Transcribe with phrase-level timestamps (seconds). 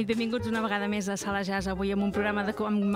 [0.00, 2.94] nit, benvinguts una vegada més a Sala Jazz, avui amb un programa de, amb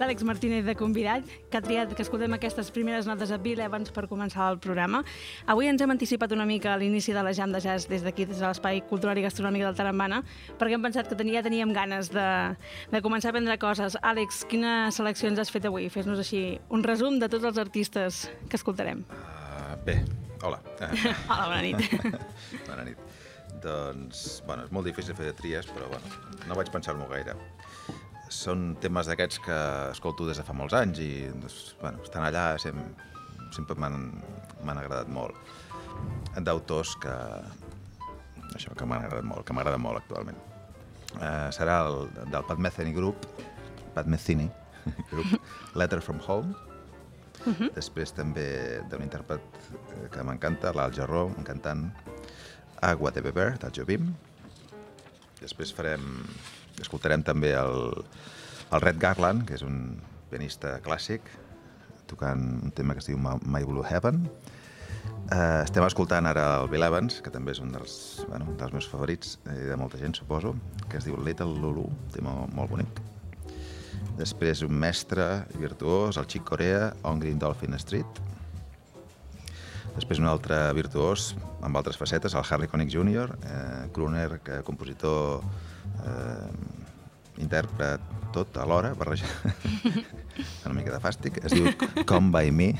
[0.00, 3.92] l'Àlex Martínez de convidat, que ha triat que escoltem aquestes primeres notes a Bill Evans
[3.94, 5.04] per començar el programa.
[5.46, 8.26] Avui ens hem anticipat una mica a l'inici de la Jam de Jazz des d'aquí,
[8.26, 10.22] des de l'Espai Cultural i Gastronòmic del Tarambana,
[10.58, 12.28] perquè hem pensat que tenia, teníem ganes de,
[12.90, 13.98] de començar a aprendre coses.
[14.02, 15.86] Àlex, quina selecció ens has fet avui?
[15.86, 19.06] Fes-nos així un resum de tots els artistes que escoltarem.
[19.06, 20.00] Uh, bé,
[20.42, 20.58] hola.
[21.30, 22.24] hola, bona nit.
[22.70, 23.13] bona nit.
[23.64, 26.10] Doncs, bueno, és molt difícil fer de tries, però bueno,
[26.48, 27.36] no vaig pensar-m'ho gaire.
[28.34, 29.58] Són temes d'aquests que
[29.92, 32.80] escolto des de fa molts anys i doncs, bueno, estan allà, sem
[33.54, 35.38] sempre m'han agradat molt.
[36.34, 37.14] D'autors que,
[38.52, 40.40] això, que m'han agradat molt, que m'agrada molt actualment.
[41.14, 43.28] Uh, serà el del Pat Metheny Group,
[43.94, 44.48] Pat Metheny
[45.12, 45.36] Group,
[45.78, 46.54] Letter from Home,
[47.44, 47.74] Uh -huh.
[47.74, 49.40] Després també d'un intèrpret
[50.10, 51.90] que m'encanta, l'Al Jarró, un cantant
[52.84, 54.10] Agua de Beber, del Jobim.
[55.40, 56.04] Després farem,
[56.82, 58.04] escoltarem també el,
[58.70, 59.96] el Red Garland, que és un
[60.28, 61.30] pianista clàssic,
[62.10, 64.26] tocant un tema que es diu My Blue Heaven.
[65.04, 67.96] Uh, estem escoltant ara el Bill Evans, que també és un dels,
[68.28, 70.52] bueno, un dels meus favorits, eh, de molta gent, suposo,
[70.90, 73.00] que es diu Little Lulu, un tema molt bonic.
[74.20, 78.20] Després un mestre virtuós, el Chick Corea, on Green Dolphin Street,
[79.94, 81.32] Després un altre virtuós
[81.64, 85.44] amb altres facetes, el Harry Connick Jr., eh, crooner, que, compositor,
[86.02, 86.83] eh,
[87.42, 88.00] intèrpret,
[88.34, 89.30] tot alhora, barrejat.
[90.66, 91.38] una mica de fàstic.
[91.46, 91.68] Es diu
[92.08, 92.72] Come By Me.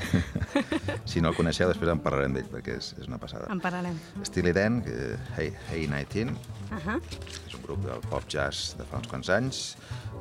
[1.09, 3.47] si no el coneixeu, després en parlarem d'ell, perquè és, és una passada.
[3.53, 3.97] En parlarem.
[4.27, 6.35] Steely Dan, que, Hey, hey 19,
[6.71, 6.99] uh -huh.
[7.47, 9.77] és un grup del pop jazz de fa uns quants anys,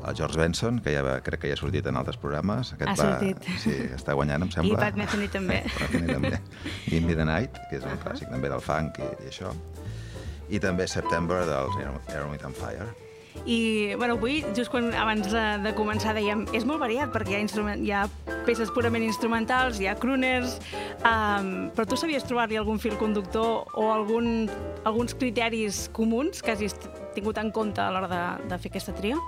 [0.07, 2.73] el George Benson, que ja va, crec que ja ha sortit en altres programes.
[2.73, 3.37] Aquest ha va, sortit.
[3.59, 4.73] Sí, està guanyant, em sembla.
[4.73, 5.63] I Pat Metheny també.
[5.79, 6.41] Pat Metheny també.
[6.87, 8.05] Give Me The Night, que és un uh -huh.
[8.05, 9.55] clàssic també del funk i, i això.
[10.49, 11.75] I també September dels
[12.09, 13.04] Aerosmith on Fire.
[13.45, 17.39] I bueno, avui, just quan, abans de, de començar, dèiem, és molt variat perquè hi
[17.39, 18.05] ha, instrument, hi ha
[18.47, 20.59] peces purament instrumentals, hi ha crooners,
[21.03, 24.49] um, però tu sabies trobar-li algun fil conductor o algun,
[24.89, 26.79] alguns criteris comuns que hagis
[27.17, 29.21] tingut en compte a l'hora de, de fer aquesta tria?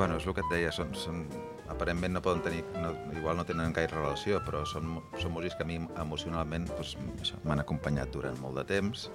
[0.00, 1.18] bueno, és el que et deia, són, són,
[1.68, 5.66] aparentment no poden tenir, no, igual no tenen gaire relació, però són, són músics que
[5.66, 9.10] a mi emocionalment doncs, m'han acompanyat durant molt de temps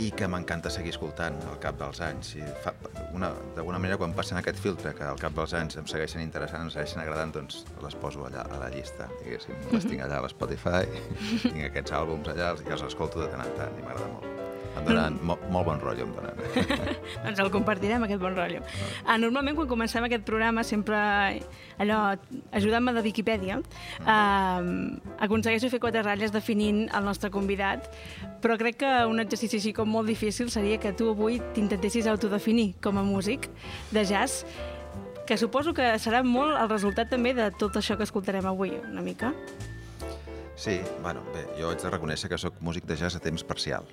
[0.00, 2.34] i que m'encanta seguir escoltant al cap dels anys.
[2.40, 2.74] I fa,
[3.56, 6.72] d'alguna manera, quan passen aquest filtre, que al cap dels anys em segueixen interessant, em
[6.74, 9.58] segueixen agradant, doncs les poso allà a la llista, diguéssim.
[9.72, 10.88] Les tinc allà a l'Spotify,
[11.48, 14.41] tinc aquests àlbums allà i els escolto de tant en tant i m'agrada molt.
[14.72, 15.26] Em donen mm.
[15.28, 16.38] molt, molt bon rotllo, em donen.
[17.24, 18.62] doncs el compartirem, aquest bon rotllo.
[19.04, 20.98] Ah, normalment, quan comencem aquest programa, sempre
[21.82, 22.00] allò,
[22.56, 23.58] ajudant-me de Viquipèdia,
[24.00, 24.70] eh,
[25.26, 27.90] aconsegueixo fer quatre ratlles definint el nostre convidat,
[28.42, 32.72] però crec que un exercici així com molt difícil seria que tu avui t'intentessis autodefinir
[32.82, 33.50] com a músic
[33.92, 34.46] de jazz,
[35.28, 39.04] que suposo que serà molt el resultat també de tot això que escoltarem avui, una
[39.04, 39.34] mica.
[40.56, 43.86] Sí, bueno, bé, jo haig de reconèixer que sóc músic de jazz a temps parcial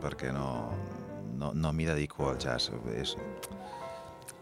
[0.00, 0.48] perquè no,
[1.38, 2.70] no, no m'hi dedico al jazz.
[2.94, 3.16] És...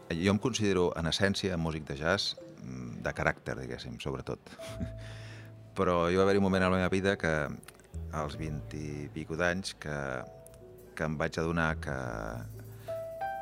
[0.08, 4.54] Jo em considero, en essència, músic de jazz mm, de caràcter, diguéssim, sobretot.
[5.78, 7.34] Però hi va haver un moment a la meva vida que,
[8.12, 9.96] als 20 i pico d'anys, que,
[10.96, 11.96] que em vaig adonar que,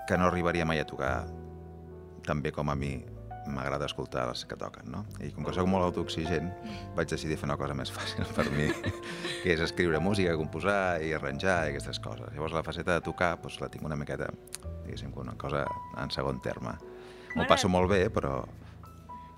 [0.08, 1.14] que no arribaria mai a tocar
[2.26, 2.98] tan bé com a mi
[3.50, 5.04] m'agrada escoltar les que toquen, no?
[5.22, 6.50] I com que sóc molt autoexigent,
[6.96, 8.68] vaig decidir fer una cosa més fàcil per mi,
[9.42, 12.30] que és escriure música, composar i arranjar i aquestes coses.
[12.34, 14.30] Llavors la faceta de tocar doncs, la tinc una miqueta,
[14.84, 15.66] diguéssim, una cosa
[16.02, 16.76] en segon terme.
[17.36, 18.40] M'ho passo molt bé, però...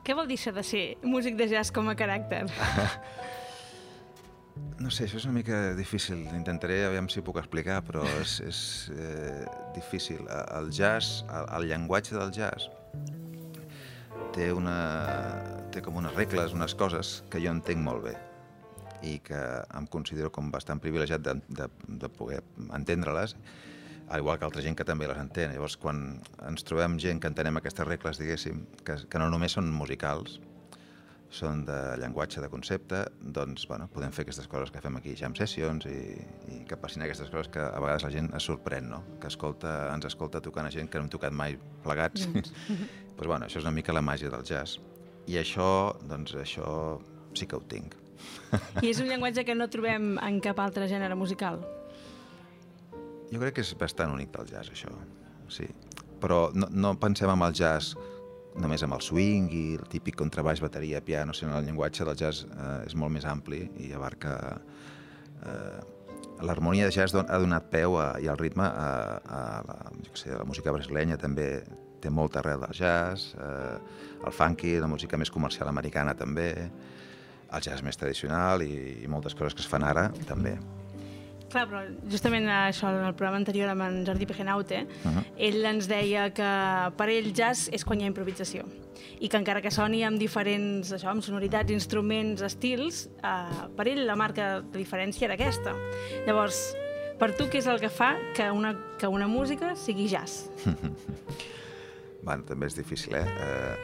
[0.06, 2.46] Què vol dir això de ser músic de jazz com a caràcter?
[4.78, 6.20] No sé, això és una mica difícil.
[6.36, 8.60] Intentaré, aviam si puc explicar, però és, és
[8.94, 9.44] eh,
[9.74, 10.22] difícil.
[10.54, 12.68] El jazz, el, el llenguatge del jazz,
[14.38, 14.78] té, una,
[15.74, 18.14] té com unes regles, unes coses que jo entenc molt bé
[19.06, 19.38] i que
[19.78, 21.68] em considero com bastant privilegiat de, de,
[22.02, 22.40] de poder
[22.74, 23.36] entendre-les,
[24.08, 25.52] al igual que altra gent que també les entén.
[25.54, 26.18] Llavors, quan
[26.48, 30.40] ens trobem gent que entenem aquestes regles, diguéssim, que, que no només són musicals,
[31.30, 35.36] són de llenguatge, de concepte, doncs bueno, podem fer aquestes coses que fem aquí, jam
[35.38, 36.16] sessions, i,
[36.56, 39.02] i que passin aquestes coses que a vegades la gent es sorprèn, no?
[39.22, 42.26] que escolta, ens escolta tocant a gent que no hem tocat mai plegats.
[43.18, 44.78] Pues, bueno, això és una mica la màgia del jazz.
[45.26, 46.68] I això, doncs això
[47.36, 47.96] sí que ho tinc.
[48.80, 51.58] I és un llenguatge que no trobem en cap altre gènere musical?
[53.28, 54.94] Jo crec que és bastant únic del jazz, això,
[55.50, 55.66] sí.
[56.22, 57.98] Però no, no pensem en el jazz
[58.58, 62.46] només amb el swing i el típic contrabaix, bateria, piano, sinó el llenguatge del jazz
[62.46, 64.32] eh, és molt més ampli i abarca
[65.42, 65.78] eh,
[66.42, 68.88] l'harmonia de jazz ha donat peu a, i el ritme a,
[69.18, 71.48] a, la, jo sé, a la música brasileña també
[72.02, 73.76] té molta arrel del jazz, eh,
[74.24, 76.50] el funky, la música més comercial americana també,
[77.48, 80.58] el jazz més tradicional i, i moltes coses que es fan ara també.
[81.48, 81.80] Clar, però
[82.12, 85.24] justament això, en el programa anterior amb en Jordi Pejenaute, uh -huh.
[85.38, 86.50] ell ens deia que
[86.96, 88.66] per ell jazz és quan hi ha improvisació
[89.20, 94.06] i que encara que soni amb diferents, això, amb sonoritats, instruments, estils, eh, per ell
[94.06, 95.74] la marca de diferència era aquesta.
[96.26, 96.74] Llavors,
[97.18, 100.50] per tu què és el que fa que una, que una música sigui jazz?
[102.28, 103.24] bueno, també és difícil, eh?
[103.24, 103.74] eh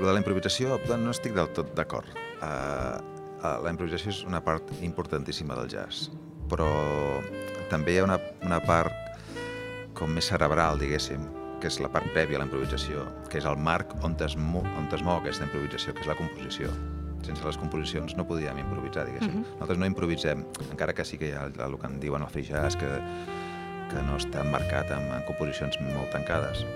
[0.00, 2.10] lo de la improvisació, no estic del tot d'acord.
[2.42, 2.98] Eh,
[3.44, 6.10] la improvisació és una part importantíssima del jazz
[6.50, 6.68] però
[7.70, 8.92] també hi ha una, una part
[9.98, 11.22] com més cerebral, diguéssim,
[11.62, 14.90] que és la part prèvia a la improvisació, que és el marc on es, on
[14.92, 16.72] es mou aquesta improvisació, que és la composició.
[17.24, 19.30] Sense les composicions no podíem improvisar, diguéssim.
[19.30, 19.44] Uh mhm.
[19.44, 19.52] -huh.
[19.54, 22.28] Nosaltres no improvisem, encara que sí que hi ha el, el que en diuen el
[22.28, 22.90] free jazz, que,
[23.90, 26.66] que no està marcat en, en composicions molt tancades.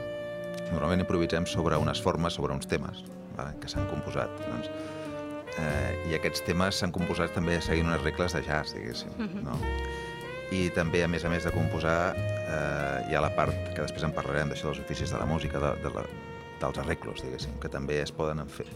[0.72, 3.04] Normalment improvisem sobre unes formes, sobre uns temes
[3.38, 4.30] vale, que s'han composat.
[4.46, 4.70] Doncs,
[5.58, 9.14] eh, i aquests temes s'han composat també seguint unes regles de jazz, diguéssim.
[9.16, 9.42] Uh -huh.
[9.44, 9.58] no?
[10.50, 14.02] I també, a més a més de composar, eh, hi ha la part, que després
[14.02, 16.04] en parlarem, d'això dels oficis de la música, de, de la,
[16.60, 18.66] dels arreglos, diguéssim, que també es poden fer,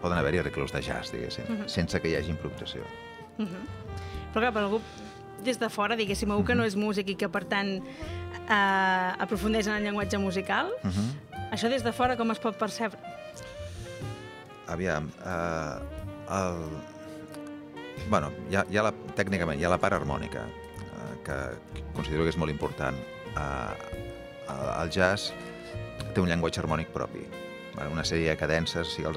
[0.00, 1.68] poden haver-hi arreglos de jazz, diguéssim, uh -huh.
[1.68, 2.82] sense que hi hagi improvisació.
[3.38, 3.64] Uh -huh.
[4.34, 4.80] Però clar, per algú
[5.44, 7.82] des de fora, diguéssim, algú que no és músic i que, per tant,
[8.48, 11.31] eh, aprofundeix en el llenguatge musical, uh -huh.
[11.52, 12.98] Això des de fora com es pot percebre?
[14.72, 15.76] Aviam, eh,
[16.38, 16.62] el...
[18.08, 21.38] bueno, hi ha, hi ha la, tècnicament hi ha la part harmònica, eh, que
[21.92, 22.96] considero que és molt important.
[23.36, 24.00] Eh,
[24.52, 25.32] el jazz
[26.12, 27.24] té un llenguatge harmònic propi,
[27.90, 29.12] una sèrie de cadences, o sigui,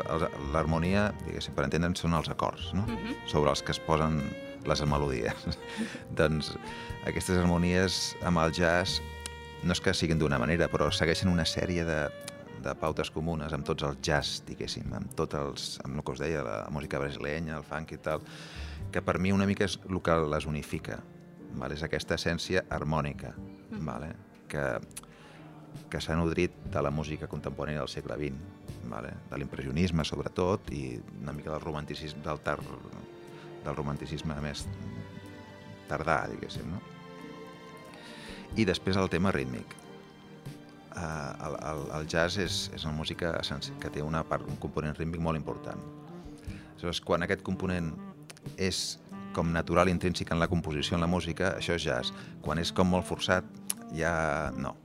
[0.53, 2.85] l'harmonia, diguéssim, per entendre'n, són els acords, no?
[2.85, 3.07] Uh mhm.
[3.07, 3.29] -huh.
[3.31, 4.21] sobre els que es posen
[4.65, 5.35] les melodies.
[6.19, 6.55] doncs
[7.05, 9.01] aquestes harmonies amb el jazz
[9.63, 12.09] no és que siguin d'una manera, però segueixen una sèrie de,
[12.65, 16.21] de pautes comunes amb tots els jazz, diguéssim, amb tots els, amb el que us
[16.23, 18.25] deia, la música brasilenya, el funk i tal,
[18.91, 20.99] que per mi una mica és el que les unifica,
[21.53, 21.77] vale?
[21.77, 23.85] és aquesta essència harmònica, mm.
[23.85, 24.11] vale?
[24.49, 24.65] que,
[25.91, 29.13] que s'ha nodrit de la música contemporània del segle XX, vale?
[29.29, 32.57] de l'impressionisme sobretot i una mica del romanticisme, del, tar,
[33.65, 34.65] del romanticisme més
[35.89, 36.81] tardà, diguéssim, no?
[38.55, 39.73] I després el tema rítmic
[40.95, 43.35] eh, el, el, el jazz és, és una música
[43.81, 45.81] que té una part, un component rítmic molt important.
[46.75, 47.93] Aleshores, quan aquest component
[48.61, 48.99] és
[49.33, 52.13] com natural, intrínsec en la composició, en la música, això és jazz.
[52.45, 53.47] Quan és com molt forçat,
[53.97, 54.75] ja no.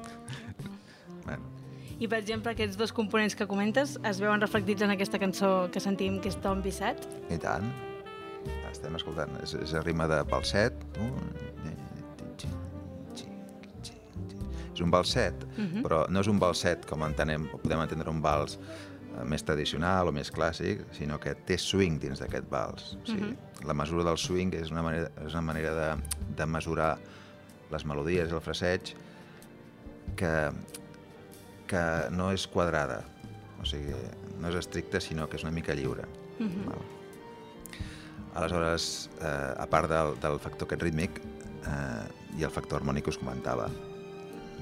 [1.26, 1.48] bueno.
[1.98, 5.80] I, per exemple, aquests dos components que comentes es veuen reflectits en aquesta cançó que
[5.80, 7.08] sentim, que és Tom Bissat?
[7.32, 7.66] I tant.
[8.70, 9.34] Estem escoltant.
[9.42, 10.76] És, és a rima de falset.
[11.00, 11.29] Uh,
[14.80, 15.66] és un balset, uh mhm.
[15.66, 15.82] -huh.
[15.84, 20.12] però no és un balset com entenem, podem entendre un vals eh, més tradicional o
[20.12, 22.96] més clàssic, sinó que té swing dins d'aquest vals.
[23.02, 23.36] O sigui, uh mhm.
[23.36, 23.66] -huh.
[23.66, 26.02] La mesura del swing és una manera, és una manera de,
[26.36, 26.98] de mesurar
[27.70, 28.94] les melodies i el fraseig
[30.16, 30.50] que,
[31.66, 33.04] que no és quadrada,
[33.60, 33.92] o sigui,
[34.40, 36.04] no és estricta, sinó que és una mica lliure.
[36.38, 36.50] Uh mhm.
[36.50, 36.66] -huh.
[36.66, 36.82] Val?
[38.34, 41.20] Aleshores, eh, a part del, del factor aquest rítmic,
[41.66, 43.68] eh, ha el factor harmònic que us comentava,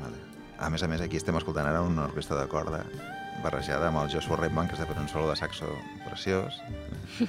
[0.00, 0.18] Vale.
[0.58, 2.82] A més a més, aquí estem escoltant ara una orquestra de corda
[3.42, 5.70] barrejada amb el Joshua Redman, que està fent un solo de saxo
[6.06, 6.58] preciós.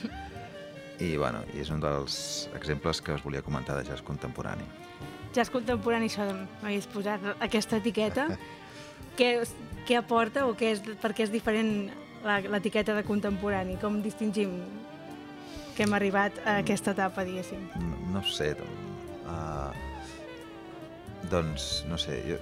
[1.00, 4.66] I, bueno, i és un dels exemples que us volia comentar de jazz contemporani.
[5.36, 8.28] Jazz contemporani, això m'havies posat aquesta etiqueta.
[9.16, 9.30] què,
[9.88, 11.90] què aporta o què és, per què és diferent
[12.52, 13.78] l'etiqueta de contemporani?
[13.80, 14.58] Com distingim
[15.78, 17.70] que hem arribat a aquesta etapa, diguéssim?
[17.80, 19.72] No, no sé, doncs, uh,
[21.32, 22.42] doncs no sé, jo,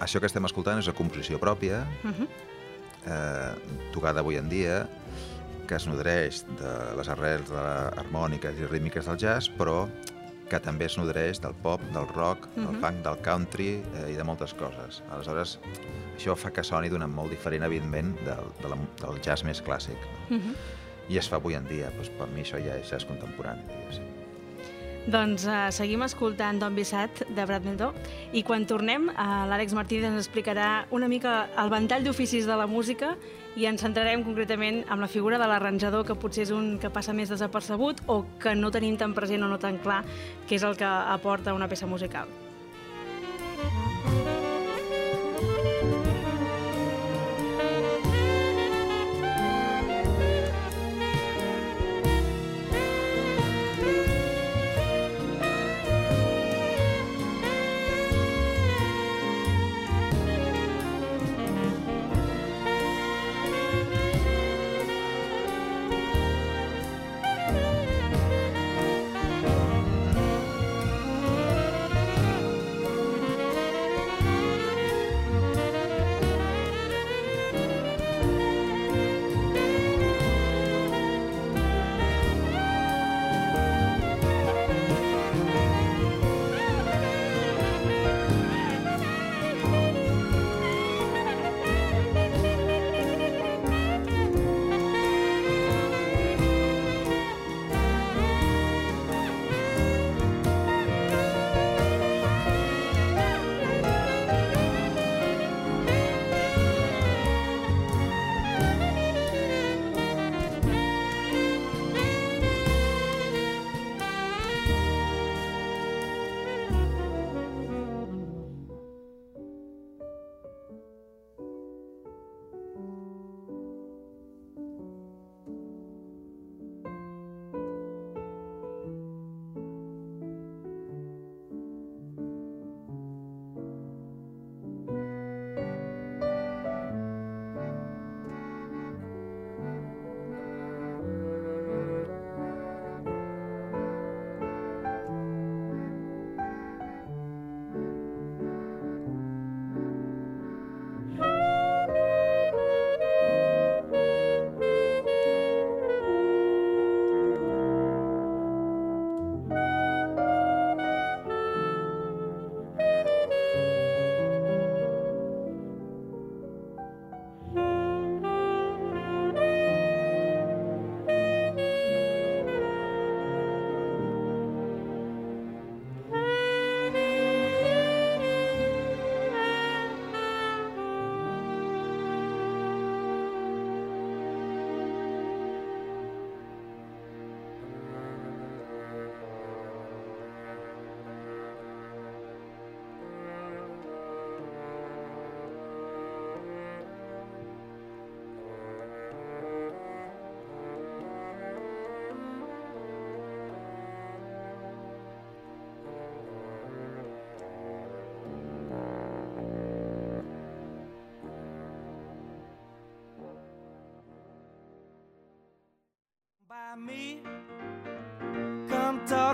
[0.00, 2.28] això que estem escoltant és una composició pròpia, uh -huh.
[3.06, 3.54] eh,
[3.92, 4.88] tocada avui en dia,
[5.66, 7.64] que es nodreix de les arrels de
[8.00, 9.88] harmòniques i rítmiques del jazz, però
[10.48, 12.66] que també es nodreix del pop, del rock, uh -huh.
[12.66, 15.02] del funk, del country eh, i de moltes coses.
[15.10, 15.58] Aleshores,
[16.16, 19.98] això fa que soni d'una molt diferent, evidentment, del, de la, del jazz més clàssic.
[20.30, 20.54] Uh -huh.
[21.08, 21.90] I es fa avui en dia.
[21.90, 24.05] Doncs per mi això ja és jazz contemporani, diguéssim.
[25.06, 27.92] Doncs uh, seguim escoltant Don Bissat de Brad Mendó
[28.34, 32.66] i quan tornem uh, l'Àlex Martínez ens explicarà una mica el ventall d'oficis de la
[32.66, 33.12] música
[33.54, 37.14] i ens centrarem concretament amb la figura de l'arranjador que potser és un que passa
[37.14, 40.02] més desapercebut o que no tenim tan present o no tan clar
[40.48, 42.45] que és el que aporta una peça musical.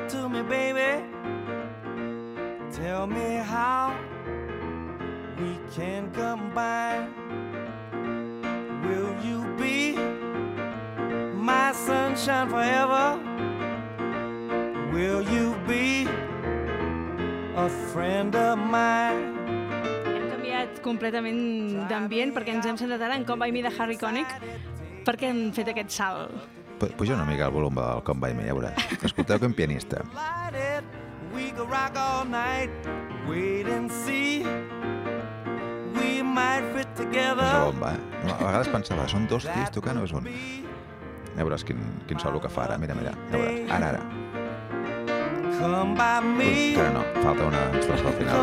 [0.03, 1.05] Talk to me, baby.
[2.73, 3.95] Tell me how
[5.39, 7.13] we can combine.
[8.83, 9.97] Will you be
[11.35, 13.19] my sunshine forever?
[14.93, 16.07] Will you be
[17.57, 19.31] a friend of mine?
[20.05, 23.97] Hem canviat completament d'ambient perquè ens hem centrat ara en Com By Me de Harry
[23.97, 24.29] Connick
[25.07, 26.62] perquè hem fet aquest salt.
[26.83, 28.75] Pu- Puja una mica el volum del Com By Me, ja veuràs.
[29.07, 30.03] Escolteu que un pianista.
[31.33, 32.71] We could rock all night.
[33.31, 34.43] Wait and see.
[35.95, 37.47] We might fit És together.
[37.47, 38.33] la bomba, eh?
[38.33, 40.27] A vegades pensava, són dos tios tocant o és un?
[41.37, 41.79] Ja veuràs quin,
[42.11, 43.15] quin solo que fa ara, mira, mira.
[43.31, 43.71] Ja veuràs.
[43.79, 44.03] Ara, ara.
[45.63, 46.51] Come by Ui, me.
[46.73, 48.37] encara no, falta una estrofa al final.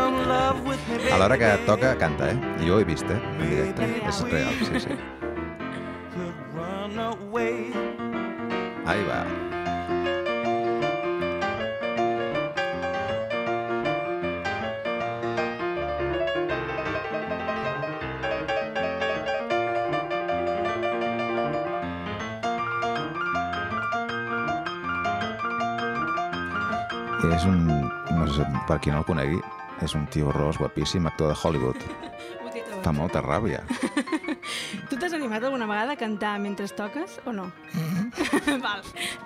[1.12, 2.38] A l'hora que toca, canta, eh?
[2.64, 3.20] Jo ho he vist, eh?
[3.36, 3.90] En directe.
[4.08, 4.98] És És real, sí, sí.
[8.90, 9.20] Ahí va.
[27.30, 27.68] És un...
[28.10, 29.38] No sé, per qui no el conegui,
[29.78, 31.78] és un tio ros, guapíssim, actor de Hollywood.
[32.82, 33.62] Fa molta ràbia.
[34.90, 37.50] Tu t'has animat alguna vegada a cantar mentre toques o no?
[38.64, 38.82] Val,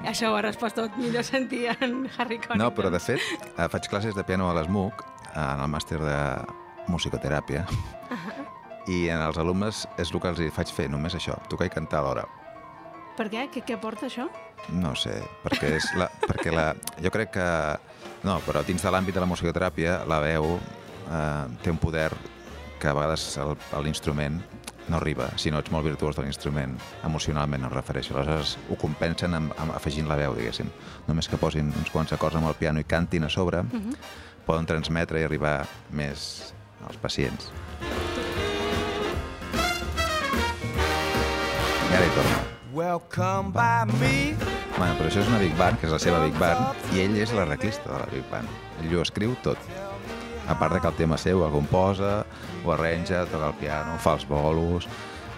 [0.09, 0.95] això ho ha respost tot.
[1.01, 2.61] Millor sentir en Harry Connick.
[2.61, 3.23] No, però de fet,
[3.57, 6.19] eh, faig classes de piano a l'ESMUC, en el màster de
[6.93, 7.65] musicoteràpia,
[8.91, 12.03] i en els alumnes és el que els faig fer, només això, tocar i cantar
[12.03, 12.27] alhora.
[13.19, 13.47] Per què?
[13.53, 14.27] Què, què aporta això?
[14.75, 17.49] No sé, perquè, és la, perquè la, jo crec que...
[18.25, 22.09] No, però dins de l'àmbit de la musicoteràpia, la veu eh, té un poder
[22.81, 23.27] que a vegades
[23.85, 24.41] l'instrument
[24.89, 26.75] no arriba, si no ets molt virtuós de l'instrument,
[27.07, 28.15] emocionalment em refereixo.
[28.15, 30.71] Aleshores ho compensen amb, amb afegint la veu, diguéssim.
[31.09, 33.97] Només que posin uns quants acords amb el piano i cantin a sobre, uh -huh.
[34.47, 36.55] poden transmetre i arribar més
[36.87, 37.51] als pacients.
[41.91, 42.39] I ara hi torna.
[42.73, 44.35] Well, come by me.
[44.77, 47.17] Bueno, però això és una Big Band, que és la seva Big Band, i ell
[47.17, 48.49] és l'arreglista de la Big Band.
[48.83, 49.94] Ell ho escriu tot.
[50.49, 52.25] A part de que el tema seu el composa,
[52.65, 54.89] ho arranja, toca el piano, fa els bolos,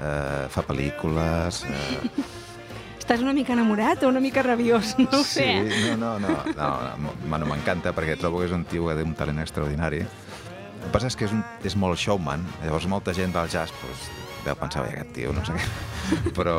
[0.03, 1.63] eh, fa pel·lícules...
[1.71, 2.11] Eh,
[3.07, 4.97] Estàs una mica enamorat o una mica rabiós?
[4.99, 5.45] No ho sí, sé.
[5.63, 5.97] eh?
[5.97, 9.05] no, no, no, no, no, no m'encanta perquè trobo que és un tio que té
[9.07, 10.01] un talent extraordinari.
[10.03, 13.71] El que passa és que és, un, és molt showman, llavors molta gent del jazz
[13.79, 14.09] doncs,
[14.45, 16.57] deu pensar, "Vai, aquest tio, no sé què, però,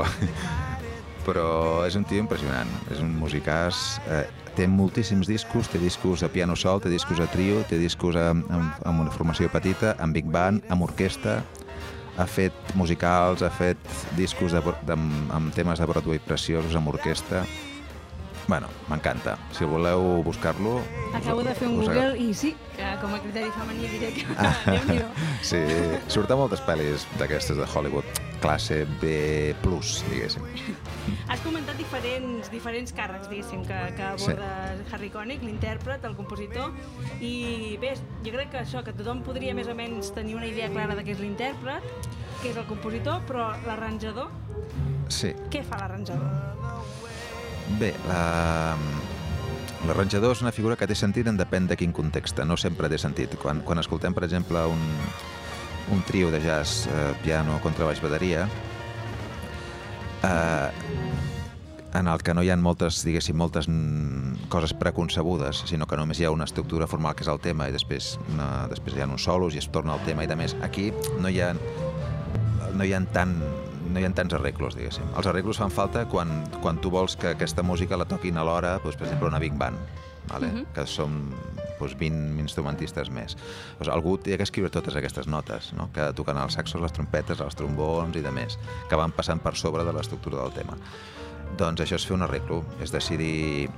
[1.27, 4.23] però és un tio impressionant, és un musicàs, eh,
[4.57, 8.47] té moltíssims discos, té discos a piano sol, té discos a trio, té discos amb,
[8.49, 11.37] amb, amb una formació petita, amb big band, amb orquestra,
[12.17, 13.77] ha fet musicals, ha fet
[14.17, 17.43] discos de, de, amb, amb temes de Broadway preciosos, amb orquestra.
[18.47, 19.37] Bueno, m'encanta.
[19.51, 20.79] Si voleu buscar-lo...
[21.13, 24.23] Acabo de fer un us Google i sí, que com a criteri femení diré que
[24.37, 24.53] Ah.
[25.49, 25.59] Sí,
[26.07, 28.07] surt a moltes pel·lis d'aquestes de Hollywood,
[28.39, 30.47] classe B+, diguéssim.
[31.27, 34.87] Has comentat diferents, diferents càrrecs, diguéssim, que, que aborda sí.
[34.95, 36.71] Harry Connick, l'intèrpret, el compositor,
[37.19, 40.71] i bé, jo crec que això, que tothom podria més o menys tenir una idea
[40.71, 41.83] clara de què és l'intèrpret,
[42.41, 44.31] què és el compositor, però l'arranjador,
[45.07, 46.96] Sí, què fa l'arranjador?
[47.79, 48.77] Bé, la...
[49.87, 52.97] L'arranjador és una figura que té sentit en depèn de quin context, no sempre té
[52.99, 53.35] sentit.
[53.39, 54.81] Quan, quan escoltem, per exemple, un,
[55.93, 58.47] un trio de jazz, eh, piano, contrabaix, bateria,
[60.23, 60.71] eh,
[61.93, 63.69] en el que no hi ha moltes, diguéssim, moltes
[64.51, 67.75] coses preconcebudes, sinó que només hi ha una estructura formal que és el tema i
[67.75, 70.57] després, una, després hi ha uns solos i es torna al tema i de més.
[70.65, 71.53] Aquí no hi ha,
[72.73, 73.37] no hi ha tant
[73.97, 75.07] no hi ha tants arreglos, diguéssim.
[75.17, 78.97] Els arreglos fan falta quan, quan tu vols que aquesta música la toquin alhora, doncs,
[78.99, 79.77] per exemple, una big band,
[80.29, 80.47] vale?
[80.47, 80.65] uh -huh.
[80.73, 81.33] que som
[81.79, 83.35] doncs, 20 instrumentistes més.
[83.79, 85.89] Doncs algú té que escriure totes aquestes notes, no?
[85.93, 89.55] que toquen els saxos, les trompetes, els trombons i de més, que van passant per
[89.55, 90.77] sobre de l'estructura del tema.
[91.57, 93.69] Doncs això és fer un arreglo, és decidir...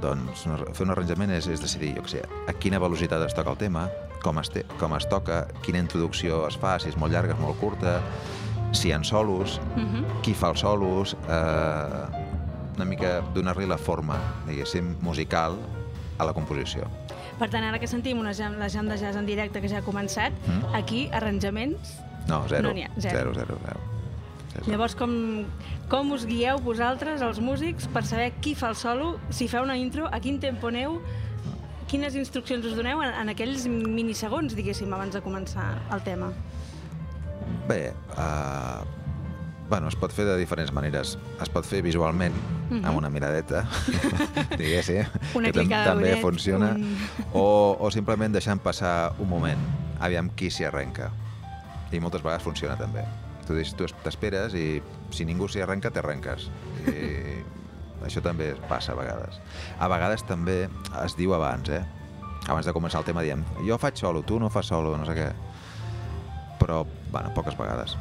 [0.00, 3.56] Doncs fer un arranjament és, és decidir, jo sé, a quina velocitat es toca el
[3.56, 3.90] tema,
[4.22, 7.40] com es, té, com es toca, quina introducció es fa, si és molt llarga, és
[7.40, 8.00] molt curta,
[8.72, 10.20] si hi ha solos, Uh -huh.
[10.22, 15.56] qui fa els solos, eh, una mica donar-li la forma, diguéssim, musical
[16.18, 16.84] a la composició.
[17.38, 19.78] Per tant, ara que sentim una jam, la jam de jazz en directe que ja
[19.78, 20.74] ha començat, Mm.
[20.74, 21.98] aquí arranjaments...
[22.28, 22.62] No, zero.
[22.68, 23.18] No n'hi ha, zero.
[23.18, 23.80] Zero, zero, zero.
[24.52, 24.66] zero.
[24.66, 25.44] Llavors, com,
[25.88, 29.76] com us guieu vosaltres, els músics, per saber qui fa el solo, si fa una
[29.76, 31.00] intro, a quin tempo aneu,
[31.88, 36.32] quines instruccions us doneu en, en aquells minisegons, diguéssim, abans de començar el tema?
[37.70, 38.82] Bé, uh,
[39.70, 41.12] Bueno, es pot fer de diferents maneres.
[41.38, 42.34] Es pot fer visualment,
[42.82, 43.60] amb una miradeta,
[44.58, 45.36] diguéssim, Mhm.
[45.38, 46.96] Una que també d'ullet, funciona, un-
[47.32, 49.60] o, o simplement deixant passar un moment,
[50.00, 51.12] aviam qui s'hi arrenca.
[51.92, 53.04] I moltes vegades funciona també.
[53.46, 54.82] Tu, tu es- t'esperes i
[55.14, 56.48] si ningú s'hi arrenca, t'arrenques.
[56.90, 57.44] I
[58.06, 59.38] això també passa a vegades.
[59.78, 60.64] A vegades també
[61.04, 61.84] es diu abans, eh?
[62.48, 65.14] Abans de començar el tema diem jo faig solo, tu no fas solo, no sé
[65.14, 65.30] què.
[66.60, 67.96] Però, bueno, poques vegades.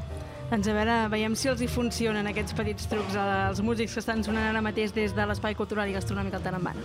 [0.49, 4.25] Doncs a veure, veiem si els hi funcionen aquests petits trucs als músics que estan
[4.25, 6.81] sonant ara mateix des de l'Espai Cultural i Gastronòmic al Tarambana.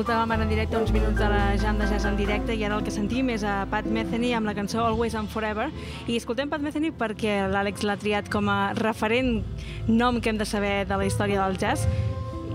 [0.00, 2.78] Escoltàvem ara en directe uns minuts de la Jam de Jazz en directe i ara
[2.78, 5.66] el que sentim és a Pat Metheny amb la cançó Always and Forever
[6.08, 9.42] i escoltem Pat Metheny perquè l'Àlex l'ha triat com a referent
[9.90, 11.84] nom que hem de saber de la història del jazz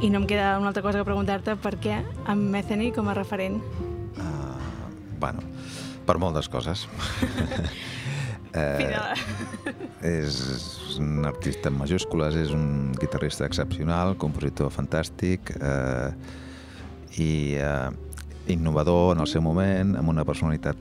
[0.02, 3.14] i no em queda una altra cosa que preguntar-te per què amb Metheny com a
[3.14, 3.60] referent.
[4.18, 4.58] Uh,
[5.22, 5.46] bueno,
[6.08, 6.88] per moltes coses.
[8.56, 8.88] Eh,
[10.08, 10.36] és
[11.04, 16.14] un artista en majúscules, és un guitarrista excepcional, compositor fantàstic eh,
[17.22, 17.90] i eh,
[18.52, 20.80] innovador en el seu moment, amb una personalitat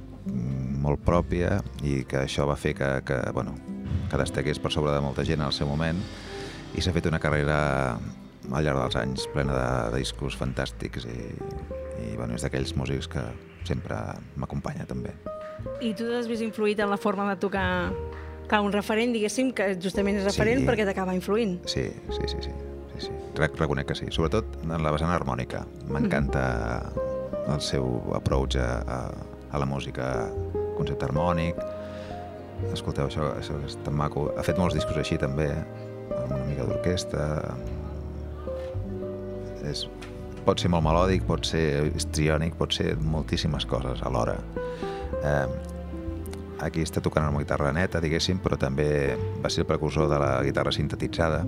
[0.85, 3.55] molt pròpia i que això va fer que, que, bueno,
[4.11, 6.01] que destaqués per sobre de molta gent en el seu moment
[6.75, 7.59] i s'ha fet una carrera
[7.94, 11.20] al llarg dels anys plena de, de discos fantàstics i,
[12.05, 13.25] i bueno, és d'aquells músics que
[13.64, 13.97] sempre
[14.37, 15.14] m'acompanya també.
[15.81, 17.68] I tu t'has vist influït en la forma de tocar
[18.44, 20.68] Clar, un referent, diguéssim, que justament és referent sí.
[20.68, 21.57] perquè t'acaba influint.
[21.70, 22.53] Sí, sí, sí, sí.
[22.95, 23.17] Sí, sí.
[23.37, 24.11] Reconec que sí.
[24.15, 25.67] Sobretot en la vessant harmònica.
[25.91, 26.47] M'encanta
[26.95, 27.13] mm
[27.49, 29.11] el seu approach a, a,
[29.53, 30.31] a la música,
[30.79, 31.59] concepte harmònic.
[32.73, 34.29] Escolteu, això, això és tan maco.
[34.39, 35.51] Ha fet molts discos així també,
[36.15, 37.27] amb una mica d'orquestra.
[39.69, 39.87] És,
[40.45, 44.39] pot ser molt melòdic, pot ser histriònic, pot ser moltíssimes coses alhora.
[45.25, 45.47] Eh,
[46.65, 48.89] aquí està tocant amb guitarra neta, diguéssim, però també
[49.43, 51.45] va ser el precursor de la guitarra sintetitzada.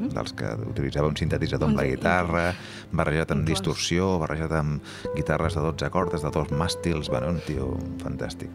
[0.00, 0.14] -huh.
[0.14, 2.54] dels que utilitzava un sintetitzador amb la guitarra,
[2.92, 4.80] barrejat amb distorsió, barrejat amb
[5.14, 8.50] guitarres de 12 cordes, de dos màstils, bueno, un tio fantàstic.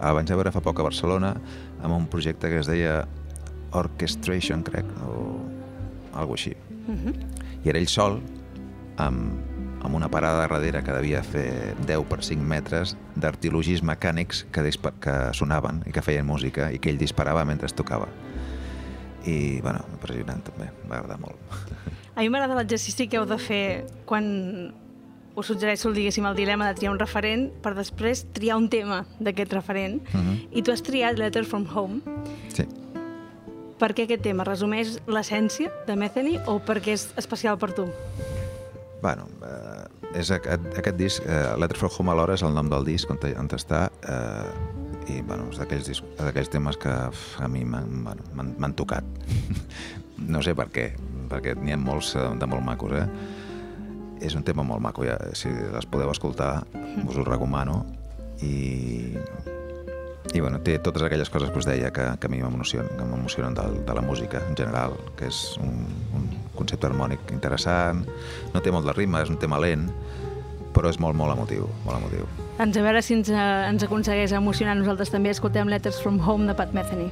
[0.00, 1.36] El vaig veure fa poc a Barcelona
[1.82, 3.06] amb un projecte que es deia
[3.72, 5.40] Orchestration, crec, o
[6.14, 6.56] alguna així.
[6.88, 6.94] Uh.
[6.94, 7.14] -huh.
[7.64, 8.20] I era ell sol,
[8.96, 9.56] amb
[9.86, 14.64] amb una parada darrere que devia fer 10 per 5 metres d'artilogis mecànics que,
[15.00, 18.08] que sonaven i que feien música i que ell disparava mentre tocava.
[19.26, 21.38] I, bueno, impressionant també, m'agrada molt.
[22.14, 23.64] A mi m'agrada l'exercici que heu de fer
[24.08, 24.26] quan
[25.36, 29.52] us suggereixo, diguéssim, el dilema de triar un referent per després triar un tema d'aquest
[29.52, 30.00] referent.
[30.14, 30.32] Uh mhm.
[30.32, 30.48] -huh.
[30.58, 32.00] I tu has triat Letter from Home.
[32.54, 32.64] Sí.
[33.78, 34.44] Per què aquest tema?
[34.44, 37.86] Resumeix l'essència de Metheny o perquè és especial per tu?
[39.02, 42.84] Bueno, eh, és aquest, aquest disc, eh, Letter from Home alhora és el nom del
[42.84, 44.75] disc on, on està eh,
[45.08, 49.04] i bueno, és d'aquells temes que a mi m'han bueno, tocat.
[50.32, 50.86] no sé per què,
[51.30, 53.06] perquè n'hi ha molts eh, de molt macos, eh?
[54.26, 56.64] És un tema molt maco, ja, si les podeu escoltar,
[57.04, 57.82] us ho recomano.
[58.40, 59.12] I,
[60.32, 63.66] i bueno, té totes aquelles coses que us deia que, que a mi m'emocionen de,
[63.86, 65.84] de la música en general, que és un,
[66.16, 68.06] un concepte harmònic interessant,
[68.54, 69.86] no té molt de ritme, és un tema lent,
[70.76, 72.28] però és molt, molt emotiu, molt emotiu.
[72.60, 74.76] Ens a veure si ens, eh, ens aconsegueix emocionar.
[74.76, 77.08] Nosaltres també escoltem Letters from Home de Pat Metheny.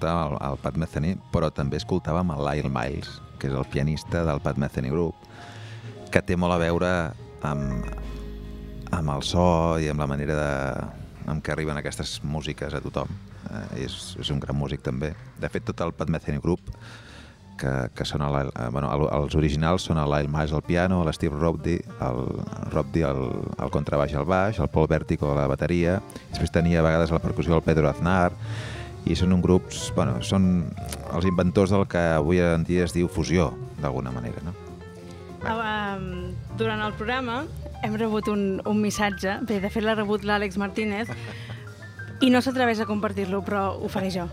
[0.00, 4.24] Escoltàvem el, el Pat Metheny, però també escoltàvem el Lyle Miles, que és el pianista
[4.24, 5.14] del Pat Metheny Group,
[6.10, 7.84] que té molt a veure amb,
[8.92, 13.12] amb el so i amb la manera de, amb què arriben aquestes músiques a tothom.
[13.50, 15.12] Eh, és, és un gran músic també.
[15.38, 16.72] De fet, tot el Pat Metheny Group
[17.60, 21.36] que, que són eh, bueno, el, els originals són el Lyle Miles al piano, l'Steve
[21.36, 21.76] Robdy,
[22.08, 22.26] el
[22.72, 23.24] Robdy al,
[23.60, 27.20] al contrabaix al baix, el Paul Vertigo a la bateria, després tenia a vegades la
[27.20, 28.30] percussió el Pedro Aznar,
[29.08, 30.70] i són un grups, bueno, són
[31.14, 34.54] els inventors del que avui en dia es diu fusió, d'alguna manera, no?
[35.40, 37.44] Um, durant el programa
[37.82, 41.08] hem rebut un, un missatge, bé, de fet l'ha rebut l'Àlex Martínez,
[42.20, 44.26] i no s'atreveix a compartir-lo, però ho faré jo.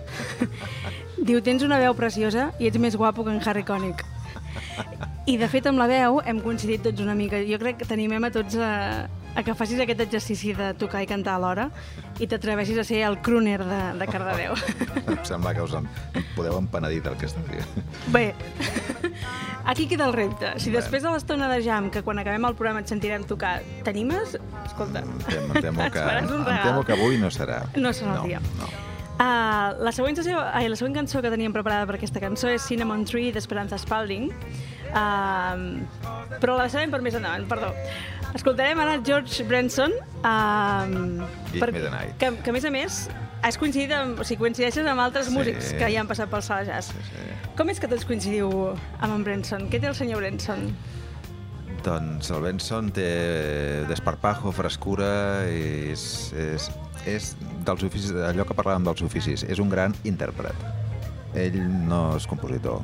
[1.27, 4.03] Diu, tens una veu preciosa i ets més guapo que en Harry Connick.
[5.27, 7.39] I, de fet, amb la veu hem coincidit tots una mica.
[7.47, 11.08] Jo crec que t'animem a tots a, a que facis aquest exercici de tocar i
[11.10, 11.67] cantar alhora
[12.17, 14.58] i t'atreveixis a ser el crooner de, de Cardedeu.
[15.13, 15.86] em sembla que us en
[16.34, 17.86] podeu empenedir del que està dient.
[18.15, 18.32] Bé,
[19.73, 20.56] aquí queda el repte.
[20.63, 24.39] Si després de l'estona de jam, que quan acabem el programa et sentirem tocar, t'animes?
[24.65, 27.62] Escolta, Em temo, em temo, que, em temo que avui no serà.
[27.78, 28.41] No serà el no, dia.
[28.58, 28.73] No.
[29.17, 32.62] Uh, la, següent sessió, ai, la següent cançó que teníem preparada per aquesta cançó és
[32.69, 34.28] Cinnamon Tree d'Esperanza Spalding,
[34.91, 37.71] uh, però la deixarem per més endavant, perdó.
[38.36, 42.17] Escoltarem ara George Branson, uh, night.
[42.19, 43.08] que, que a més a més
[43.45, 45.36] has coincidit amb, o sigui, coincideixes amb altres Sí.
[45.38, 46.91] músics que ja han passat pel Sala Jazz.
[46.91, 47.26] Sí, sí.
[47.58, 48.50] Com és que tots coincidiu
[49.00, 49.69] amb en Branson?
[49.71, 50.71] Què té el senyor Branson?
[51.86, 56.69] Doncs el Benson té desparpajo, frescura, i és, és,
[57.08, 57.30] és
[57.63, 60.58] dels oficis, allò que parlàvem dels oficis, és un gran intèrpret.
[61.38, 62.82] Ell no és compositor,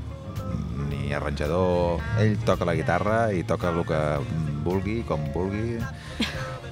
[0.90, 4.02] ni arranjador, ell toca la guitarra i toca el que
[4.64, 5.80] vulgui, com vulgui,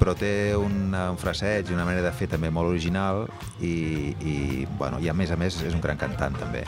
[0.02, 3.28] però té un, un fraseig i una manera de fer també molt original
[3.60, 4.38] i, i,
[4.80, 6.64] bueno, i a més a més és un gran cantant també.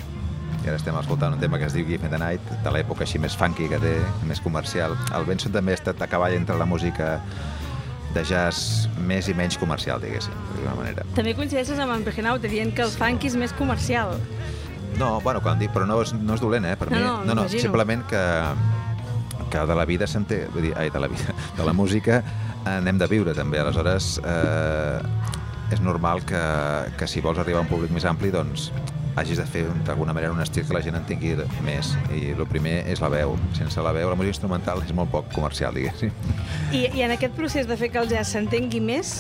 [0.64, 3.04] I ara estem escoltant un tema que es diu Give Me The Night, de l'època
[3.04, 3.98] així més funky que té,
[4.30, 4.96] més comercial.
[5.18, 7.18] El Benson també ha estat a cavall entre la música
[8.14, 11.06] de jazz més i menys comercial, diguéssim, d'alguna manera.
[11.18, 14.16] També coincideixes amb en Bregenauter dient que el funk és més comercial.
[15.00, 17.04] No, bueno, quan dic, però no és, no és dolent, eh, per No, mi.
[17.04, 18.24] no, no, no simplement que,
[19.52, 22.24] que de la vida se'n té, vull dir, ai, de la vida, de la música
[22.64, 25.02] n'hem de viure també, aleshores eh,
[25.74, 26.40] és normal que,
[26.98, 28.70] que si vols arribar a un públic més ampli, doncs
[29.16, 31.92] hagis de fer d'alguna manera un estil que la gent entengui més.
[32.14, 33.36] I el primer és la veu.
[33.54, 36.10] Sense la veu la música instrumental és molt poc comercial diguéssim.
[36.74, 39.20] I, I en aquest procés de fer que el jazz s'entengui més,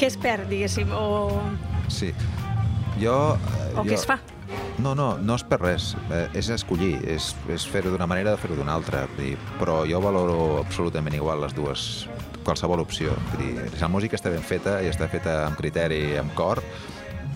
[0.00, 1.38] què es perd, diguéssim, o,
[1.86, 2.10] sí.
[2.98, 3.88] Jo, eh, o jo...
[3.92, 4.18] què es fa?
[4.82, 5.92] No, no, no és per res.
[6.10, 9.04] Eh, és escollir, és, és fer-ho d'una manera o fer-ho d'una altra.
[9.18, 11.84] Dir, però jo valoro absolutament igual les dues,
[12.46, 13.14] qualsevol opció.
[13.32, 16.34] Vull dir, si la música està ben feta i està feta amb criteri i amb
[16.38, 16.62] cor,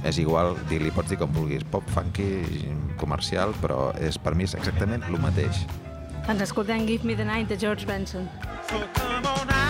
[0.07, 2.29] és igual, dir, li pots dir com vulguis, pop, funky,
[2.99, 5.65] comercial, però és, per mi és exactament el mateix.
[6.29, 8.29] Ens escoltem Give Me The Night de George Benson.
[8.69, 9.68] So come on out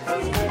[0.00, 0.43] time.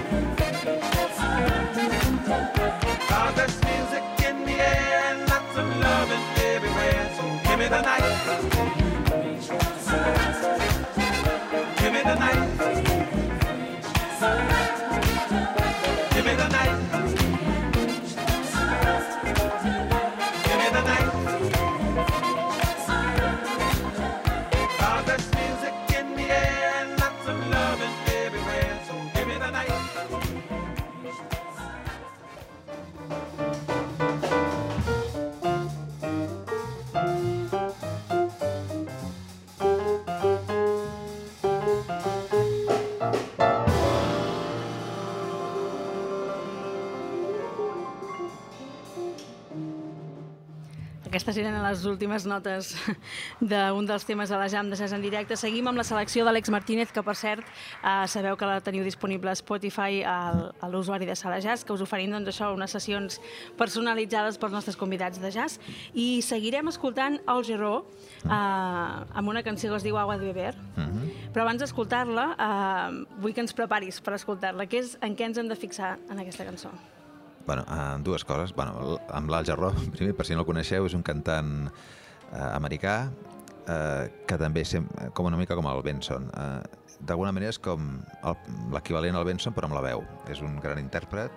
[51.73, 52.73] Les últimes notes
[53.41, 55.35] d'un dels temes de la Jam de en directe.
[55.39, 59.31] Seguim amb la selecció d'Àlex Martínez, que per cert eh, sabeu que la teniu disponible
[59.31, 63.19] a Spotify al, a l'usuari de Sala Jazz, que us oferim doncs, això, unes sessions
[63.57, 65.59] personalitzades pels nostres convidats de jazz.
[65.93, 67.73] I seguirem escoltant el Geró
[68.23, 70.53] eh, amb una canció que es diu Agua de Beber.
[71.33, 75.41] Però abans d'escoltar-la, eh, vull que ens preparis per escoltar-la, que és en què ens
[75.41, 76.73] hem de fixar en aquesta cançó.
[77.45, 78.53] Bueno, eh, dues coses.
[78.55, 82.97] Bueno, amb l'Al Jarró, primer, per si no el coneixeu, és un cantant eh, americà
[83.67, 84.63] eh, que també
[85.13, 86.29] com una mica com el Benson.
[86.31, 87.97] Eh, D'alguna manera és com
[88.71, 90.05] l'equivalent al Benson, però amb la veu.
[90.31, 91.33] És un gran intèrpret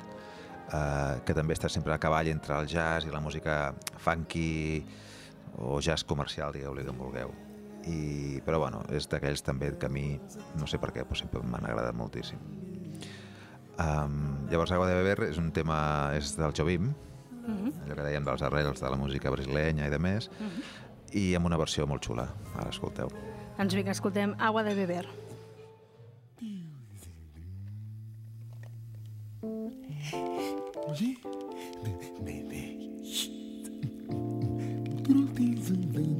[0.70, 4.84] eh, que també està sempre a cavall entre el jazz i la música funky
[5.58, 7.34] o jazz comercial, digueu-li com vulgueu.
[7.86, 10.08] I, però bueno, és d'aquells també que a mi,
[10.58, 12.75] no sé per què, però sempre m'han agradat moltíssim.
[13.76, 15.76] Um, llavors, Agua de Beber és un tema,
[16.16, 16.88] és del Jobim,
[17.46, 20.30] allò que dèiem dels arrels de la música brasileña i de més,
[21.12, 22.26] i amb una versió molt xula.
[22.56, 23.12] Ara escolteu.
[23.56, 25.06] Doncs vinga, escoltem Agua de Beber.
[35.76, 36.15] Your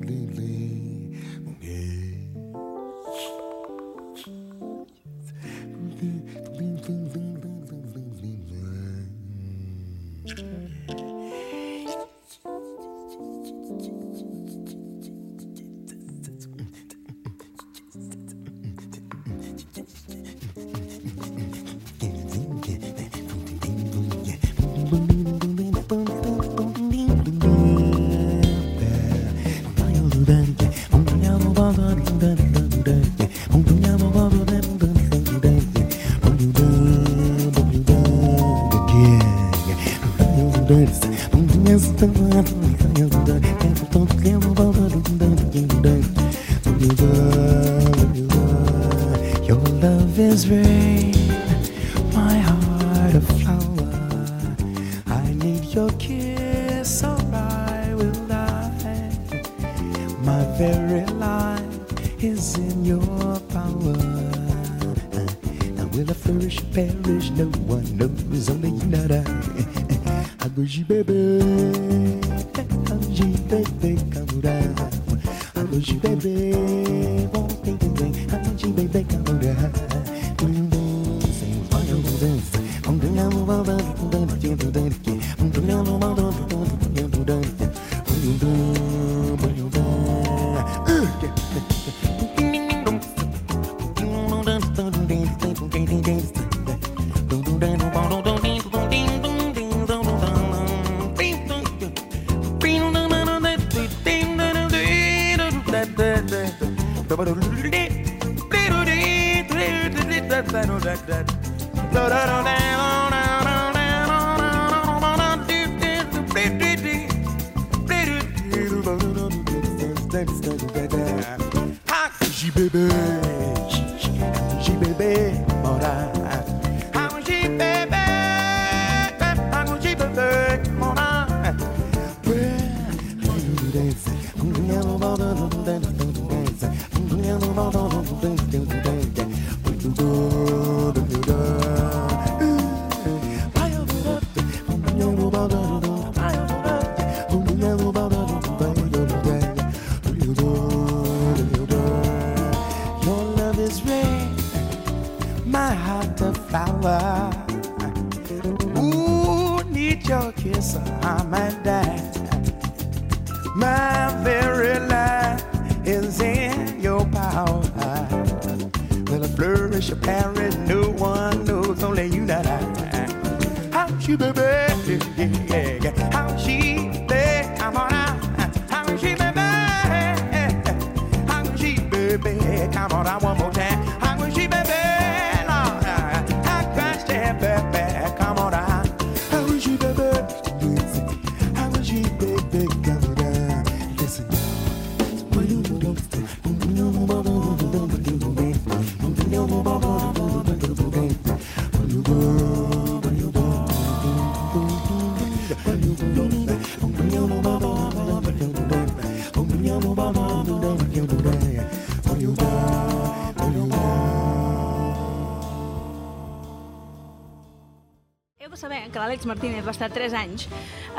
[218.57, 220.47] de saber que l'Àlex Martínez va estar 3 anys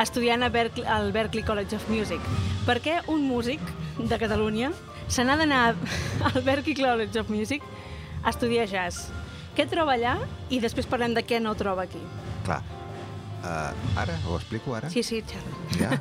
[0.04, 2.22] estudiant a Berkeley, al Berklee College of Music.
[2.68, 3.64] Per què un músic
[3.98, 4.70] de Catalunya
[5.10, 5.74] se n'ha d'anar
[6.30, 7.66] al Berklee College of Music
[8.22, 9.08] a estudiar jazz?
[9.58, 10.20] Què troba allà?
[10.54, 12.02] I després parlem de què no troba aquí.
[12.46, 12.62] Clar.
[13.38, 14.14] Uh, ara?
[14.28, 14.92] Ho explico ara?
[14.94, 15.58] Sí, sí, xerra.
[15.80, 15.98] Ja?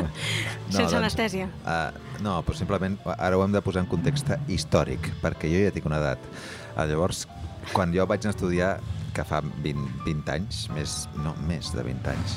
[0.74, 1.46] Sense anestèsia.
[1.62, 5.74] Uh, no, però simplement ara ho hem de posar en context històric, perquè jo ja
[5.74, 6.32] tinc una edat.
[6.72, 7.28] Uh, llavors,
[7.74, 8.78] quan jo vaig estudiar,
[9.12, 12.36] que fa 20, 20 anys, més, no, més de 20 anys,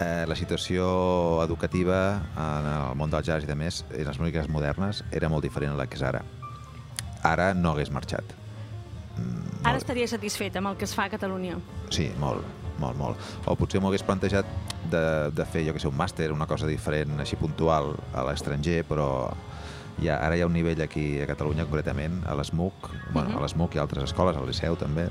[0.00, 4.48] eh, la situació educativa en el món del jazz i de més, en les músiques
[4.52, 6.22] modernes, era molt diferent a la que és ara.
[7.26, 8.24] Ara no hagués marxat.
[9.16, 11.56] Mm, Ara estaria satisfet amb el que es fa a Catalunya.
[11.90, 12.44] Sí, molt,
[12.78, 13.16] molt, molt.
[13.48, 14.46] O potser m'ho hagués plantejat
[14.92, 15.00] de,
[15.34, 19.08] de fer, jo que sé, un màster, una cosa diferent, així puntual, a l'estranger, però
[20.02, 23.38] ja, ara hi ha un nivell aquí a Catalunya, concretament, a l'ESMUC, bueno, Mhm.
[23.38, 25.08] a l'ESMUC i a altres escoles, al Liceu també,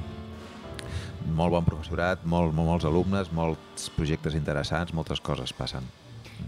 [1.26, 5.86] molt bon professorat, molt, molt, molts alumnes, molts projectes interessants, moltes coses passen.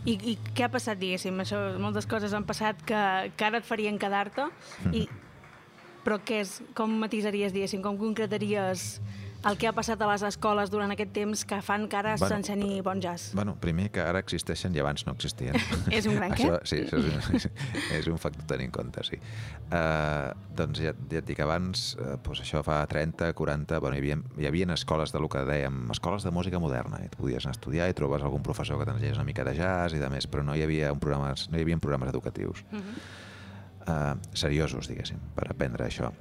[0.05, 1.37] I, I què ha passat, diguéssim?
[1.43, 3.01] Això, moltes coses han passat que,
[3.39, 4.49] que ara et farien quedar-te,
[4.91, 5.05] i,
[6.05, 8.97] però què és, com matisaries, diguéssim, com concretaries
[9.47, 12.29] el que ha passat a les escoles durant aquest temps que fan que ara Bueno,
[12.33, 13.31] s'enceni bon jazz?
[13.37, 15.55] Bueno, primer que ara existeixen i abans no existien.
[15.97, 16.49] És un gran què?
[16.49, 17.55] Això, sí, això és un,
[17.99, 19.19] és un factor a tenir en compte, sí.
[19.67, 24.03] Uh, doncs ja, ja et dic, abans, uh, doncs això fa 30, 40, bueno, hi
[24.03, 27.45] havia, hi havia escoles de lo que dèiem, escoles de música moderna, i et podies
[27.45, 30.11] anar a estudiar i trobes algun professor que t'ensenyés una mica de jazz i de
[30.11, 33.01] més, però no hi havia, un programes, no hi havia programes educatius Uh -huh.
[33.87, 36.11] uh, seriosos, diguéssim, per aprendre això.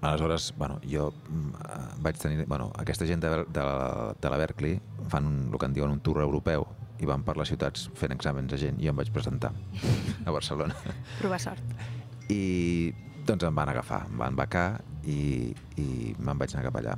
[0.00, 2.46] Aleshores, bueno, jo mm, eh, vaig tenir...
[2.46, 5.90] Bueno, aquesta gent de, de, la, de la Berkeley fan un, el que en diuen
[5.90, 6.66] un tour europeu
[6.98, 9.50] i van per les ciutats fent exàmens a gent i em vaig presentar
[10.24, 10.74] a Barcelona.
[11.22, 11.76] Provar sort.
[12.30, 12.94] I
[13.26, 14.68] doncs em van agafar, em van becar
[15.04, 15.88] i, i
[16.18, 16.96] me'n vaig anar cap allà.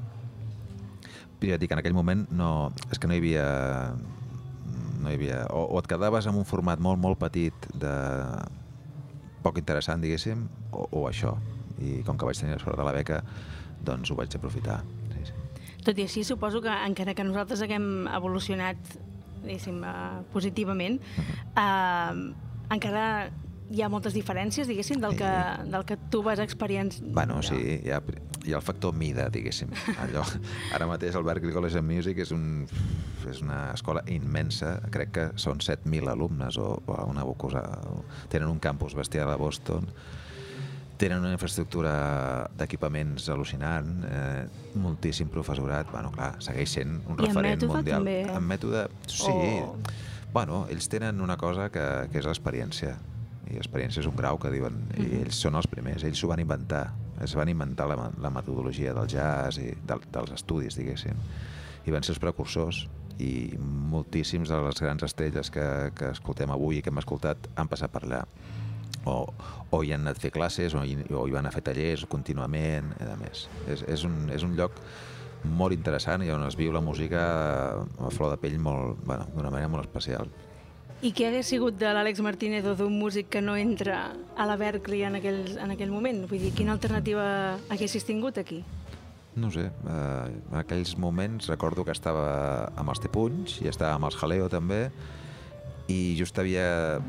[1.41, 3.47] Però ja et dic, en aquell moment no, és que no hi havia...
[5.01, 7.95] No hi havia o, o et quedaves en un format molt, molt petit de
[9.41, 10.45] poc interessant, diguéssim,
[10.77, 11.33] o, o això.
[11.81, 13.23] I com que vaig tenir la sort de la beca,
[13.85, 14.81] doncs ho vaig aprofitar.
[15.15, 15.77] Sí, sí.
[15.87, 18.99] Tot i així, suposo que encara que nosaltres haguem evolucionat
[19.45, 20.99] diguéssim, uh, positivament,
[21.57, 22.17] uh,
[22.73, 23.31] encara
[23.71, 25.31] hi ha moltes diferències, diguéssim, del que,
[25.71, 27.07] del que tu vas experienciar.
[27.15, 28.01] Bueno, sí, hi ha,
[28.43, 29.71] hi ha el factor mida, diguéssim.
[30.03, 30.25] Allò,
[30.75, 32.65] ara mateix el Berklee College of Music és, un,
[33.31, 37.63] és una escola immensa, crec que són 7.000 alumnes o, o una cosa...
[38.31, 39.87] Tenen un campus bestial a Boston,
[41.01, 41.93] tenen una infraestructura
[42.61, 44.47] d'equipaments al·lucinant, eh,
[44.77, 47.97] moltíssim professorat, bueno, clar, segueix sent un I en referent mundial.
[48.05, 48.17] també?
[48.29, 48.37] Oh.
[48.37, 49.33] En mètode, sí.
[49.33, 49.77] O-
[50.33, 51.83] Bueno, ells tenen una cosa que,
[52.13, 52.93] que és l'experiència,
[53.51, 55.23] i experiència és un grau que diuen, i Mhm.
[55.25, 59.09] ells són els primers, ells s'ho van inventar, es van inventar la, la metodologia del
[59.09, 61.17] jazz i del, dels estudis, diguéssim,
[61.85, 62.85] i van ser els precursors
[63.19, 67.67] i moltíssims de les grans estrelles que, que escoltem avui i que hem escoltat han
[67.69, 68.23] passat per allà
[69.09, 69.33] o,
[69.71, 72.05] o hi han anat a fer classes o hi, o hi van a fer tallers
[72.11, 73.47] contínuament i a més.
[73.69, 74.77] És, és, un, és un lloc
[75.45, 77.23] molt interessant i on es viu la música
[77.81, 80.29] a flor de pell molt, bueno, d'una manera molt especial.
[81.01, 84.59] I què hagués sigut de l'Àlex Martínez o d'un músic que no entra a la
[84.61, 86.27] Berkeley en aquell, en aquell moment?
[86.29, 87.25] Vull dir, quina alternativa
[87.73, 88.61] haguessis tingut aquí?
[89.41, 94.11] No sé, eh, en aquells moments recordo que estava amb els Tepunys i estava amb
[94.11, 94.83] els Jaleo també
[95.91, 97.01] i just havia,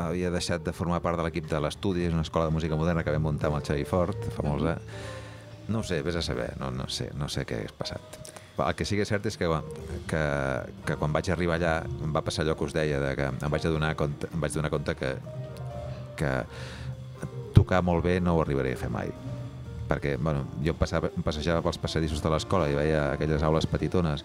[0.00, 3.04] havia deixat de formar part de l'equip de l'estudi, és una escola de música moderna
[3.06, 5.12] que vam muntar amb el Xavi Fort fa molts anys.
[5.64, 8.18] No ho sé, vés a saber, no, no sé, no sé què hagués passat.
[8.60, 9.48] El que sí que és cert és que,
[10.10, 10.24] que,
[10.86, 13.54] que quan vaig arribar allà em va passar allò que us deia, de que em
[13.56, 15.14] vaig adonar compte, em vaig donar compte que,
[16.20, 16.34] que
[17.56, 19.10] tocar molt bé no ho arribaré a fer mai
[19.88, 24.24] perquè bueno, jo passava, passejava pels passadissos de l'escola i veia aquelles aules petitones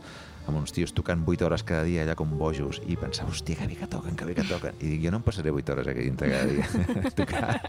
[0.49, 3.67] amb uns tios tocant 8 hores cada dia allà com bojos i pensava, hòstia, que
[3.69, 4.79] bé que toquen, que bé que toquen.
[4.79, 7.59] I dic, jo no em passaré 8 hores aquí dintre cada dia tocar,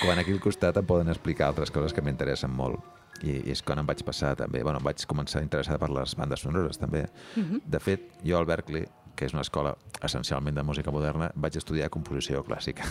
[0.00, 2.80] quan aquí al costat em poden explicar altres coses que m'interessen molt.
[3.22, 5.92] I, i és quan em vaig passar també, bueno, em vaig començar a interessar per
[5.94, 7.04] les bandes sonores també.
[7.62, 11.90] De fet, jo al Berkeley que és una escola essencialment de música moderna, vaig estudiar
[11.92, 12.86] composició clàssica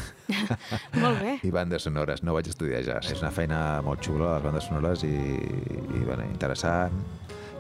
[1.04, 1.38] Molt bé.
[1.44, 3.12] i bandes sonores, no vaig estudiar jazz.
[3.12, 6.96] És una feina molt xula, les bandes sonores, i, i bueno, interessant.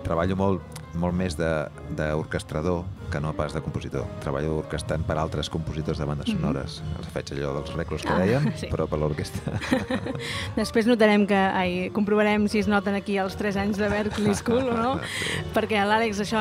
[0.04, 0.62] Treballo molt,
[1.00, 4.06] molt més de- d'orquestrador que no pas de compositor.
[4.24, 6.78] Treballo orquestant per altres compositors de bandes sonores.
[6.98, 8.16] Els faig allò dels reclos que Mhm.
[8.22, 8.68] Ah, dèiem, sí.
[8.72, 9.54] però per l'orquestra.
[10.56, 14.70] Després notarem que, ai, comprovarem si es noten aquí els 3 anys de Berkeley School
[14.70, 15.00] o no,
[15.54, 16.40] perquè l'Àlex, això,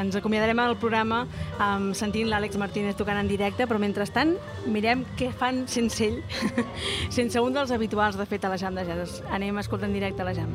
[0.00, 1.26] ens acomiadarem al programa
[1.58, 4.36] um, sentint l'Àlex Martínez tocant en directe, però mentrestant
[4.66, 6.22] mirem què fan sense ell,
[7.10, 9.22] sense un dels habituals, de fet, a la Jam de Jazz.
[9.30, 10.54] Anem a escoltar en directe a la Jam.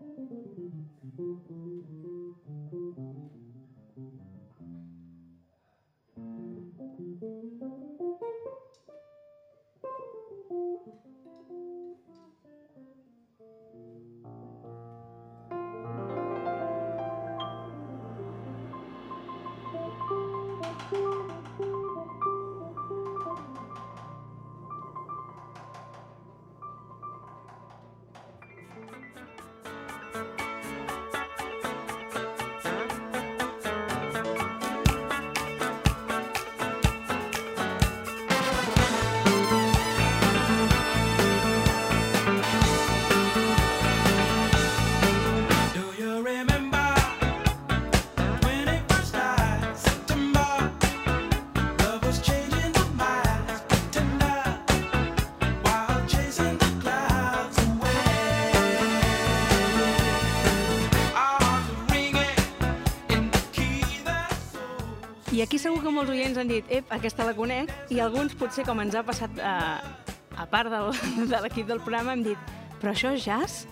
[65.41, 68.61] I aquí segur que molts oients han dit, ep, aquesta la conec, i alguns potser,
[68.67, 70.91] com ens ha passat eh, a part del,
[71.31, 73.63] de l'equip del programa, hem dit, però això és jazz?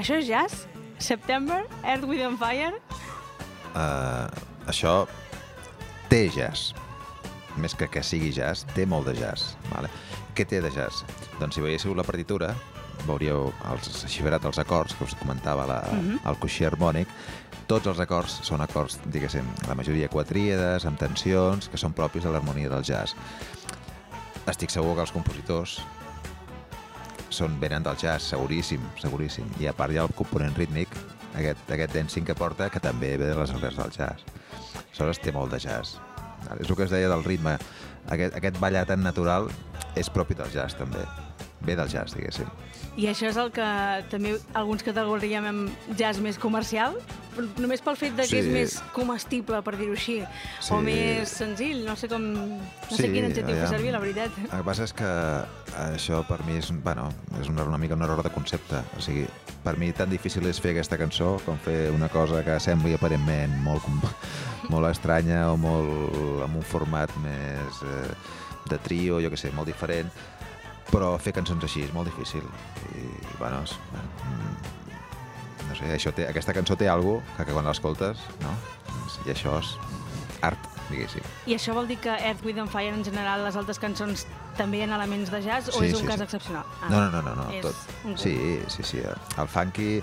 [0.00, 0.62] Això és jazz?
[1.04, 1.58] September?
[1.82, 2.78] Earth, Wind and Fire?
[3.74, 4.30] Uh,
[4.70, 4.94] això
[6.08, 6.70] té jazz.
[7.60, 9.58] Més que que sigui jazz, té molt de jazz.
[9.74, 9.90] Vale?
[10.34, 11.04] Què té de jazz?
[11.36, 12.54] Doncs si veiéssiu la partitura,
[13.04, 16.22] veuríeu els xifrat els acords que us comentava la, Mhm.
[16.24, 17.12] el coixí harmònic.
[17.70, 22.32] Tots els acords són acords, diguéssim, la majoria quatríades, amb tensions, que són propis de
[22.34, 23.16] l'harmonia del jazz.
[24.50, 25.78] Estic segur que els compositors
[27.32, 29.48] són, venen del jazz, seguríssim, seguríssim.
[29.62, 30.92] I a part hi ha el component rítmic,
[31.34, 34.28] aquest, aquest dancing que porta, que també ve de les arrels del jazz.
[34.84, 35.96] Aleshores té molt de jazz.
[36.60, 37.56] És el que es deia del ritme.
[38.12, 39.48] Aquest, aquest ballar tan natural
[39.96, 41.02] és propi del jazz, també.
[41.64, 42.50] Ve del jazz, diguéssim.
[43.00, 43.66] I això és el que
[44.12, 45.64] també alguns categoríem
[45.98, 47.00] jazz més comercial,
[47.58, 48.36] només pel fet de que Sí.
[48.38, 50.26] és més comestible, per dir-ho així, o
[50.62, 50.74] Sí.
[50.84, 52.22] més senzill, no sé com...
[52.32, 54.30] No sé Sí, quin adjectiu fer servir, la veritat.
[54.44, 55.10] El que passa és que
[55.78, 57.08] això per mi és, bueno,
[57.40, 58.76] és una, una mica un error de concepte.
[58.96, 59.26] O sigui,
[59.64, 63.56] per mi tan difícil és fer aquesta cançó com fer una cosa que sembli aparentment
[63.62, 63.82] molt,
[64.70, 68.14] molt estranya o molt amb un format més eh,
[68.70, 70.10] de trio, jo que sé, molt diferent.
[70.92, 72.42] Però fer cançons així és molt difícil.
[72.94, 73.04] I,
[73.38, 74.83] bueno, és, mm,
[75.68, 78.54] no sé, això té, aquesta cançó té alguna cosa que quan l'escoltes, no?
[79.26, 79.74] I això és
[80.44, 81.24] art, diguéssim.
[81.48, 84.26] I això vol dir que Earth, Wind and Fire en general, les altres cançons,
[84.58, 86.26] també hi ha elements de jazz o Sí, és un sí, cas sí.
[86.28, 86.64] excepcional?
[86.82, 87.74] Ah, No, no, no, no, no tot.
[88.20, 89.00] Sí, sí, sí.
[89.38, 90.02] El funky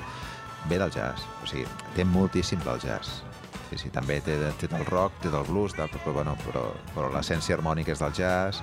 [0.69, 1.21] ve del jazz.
[1.43, 3.21] O sigui, té moltíssim del jazz.
[3.69, 7.11] Sí, sí, també té, té del rock, té del blues, del, però, bueno, però, però
[7.13, 8.59] l'essència harmònica és del jazz,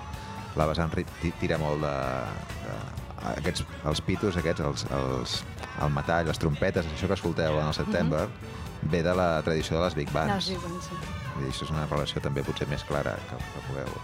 [0.57, 0.93] la vessant
[1.41, 1.95] tira molt de,
[2.67, 2.75] de
[3.39, 5.39] aquests, els pitos aquests, els, els,
[5.83, 8.27] el metall, les trompetes, això que escolteu en el September,
[8.83, 10.45] ve de la tradició de les big bands.
[10.45, 11.01] sí, doncs sí.
[11.35, 14.01] Vull dir, això és una relació també potser més clara que, que pugueu.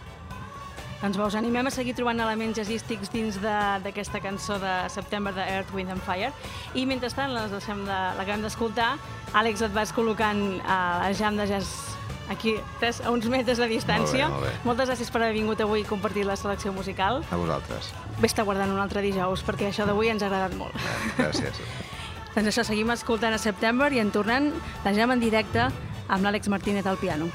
[1.02, 5.42] Doncs va, us animem a seguir trobant elements jazzístics dins d'aquesta cançó de September de
[5.42, 6.30] Earth, Wind and Fire.
[6.74, 8.94] I mentrestant, les deixem de, l'acabem d'escoltar.
[9.36, 11.93] Àlex, et vas col·locant a la jam de jazz
[12.28, 14.28] aquí, res, a uns metres de distància.
[14.28, 14.68] Molt bé, molt bé.
[14.68, 17.22] Moltes gràcies per haver vingut avui i compartir la selecció musical.
[17.30, 17.92] A vosaltres.
[18.22, 20.76] Vés-te guardant un altre dijous, perquè això d'avui ens ha agradat molt.
[21.18, 21.60] Gràcies.
[22.34, 24.52] doncs això, seguim escoltant a September i en tornant
[24.84, 25.68] la en directe
[26.08, 27.30] amb l'Àlex Martínez al piano.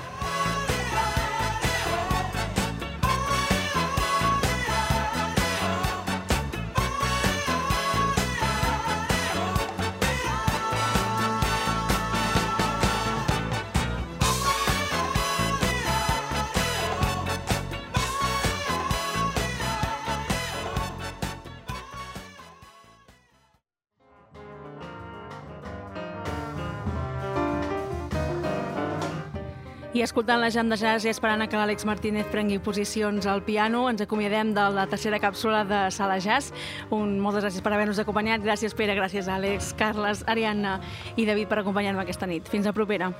[30.00, 33.82] I escoltant la jam de jazz i esperant que l'Àlex Martínez prengui posicions al piano,
[33.91, 36.54] ens acomiadem de la tercera càpsula de Sala Jazz.
[36.95, 38.39] Un, moltes gràcies per haver-nos acompanyat.
[38.45, 40.78] Gràcies, Pere, gràcies, Àlex, Carles, Ariadna
[41.20, 42.47] i David per acompanyar-me aquesta nit.
[42.47, 43.12] Fins a propera.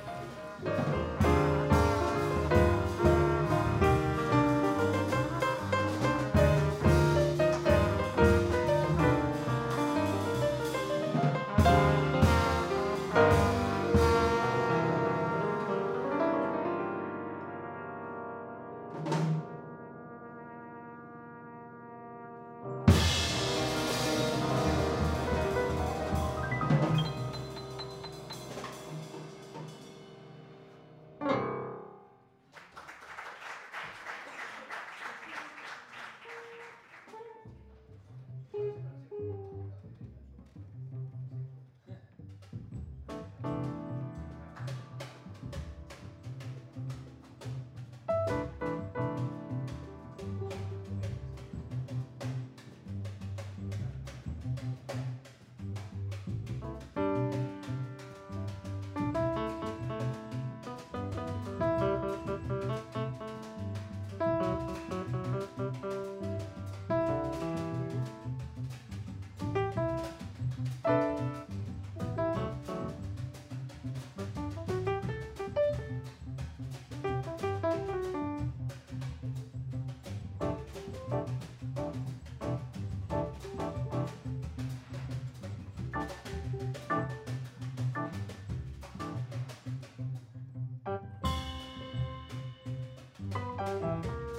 [93.60, 94.29] Música